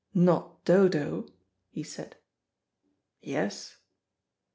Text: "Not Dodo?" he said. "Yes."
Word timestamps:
"Not 0.15 0.65
Dodo?" 0.65 1.27
he 1.69 1.83
said. 1.83 2.15
"Yes." 3.21 3.77